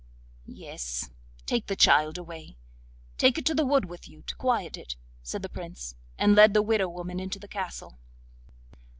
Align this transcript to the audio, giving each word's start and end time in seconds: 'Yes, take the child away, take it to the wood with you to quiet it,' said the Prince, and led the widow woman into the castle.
'Yes, 0.47 1.11
take 1.45 1.67
the 1.67 1.75
child 1.75 2.17
away, 2.17 2.57
take 3.19 3.37
it 3.37 3.45
to 3.45 3.53
the 3.53 3.67
wood 3.67 3.85
with 3.85 4.09
you 4.09 4.23
to 4.23 4.35
quiet 4.35 4.75
it,' 4.75 4.95
said 5.21 5.43
the 5.43 5.47
Prince, 5.47 5.93
and 6.17 6.33
led 6.33 6.55
the 6.55 6.63
widow 6.63 6.89
woman 6.89 7.19
into 7.19 7.37
the 7.37 7.47
castle. 7.47 7.99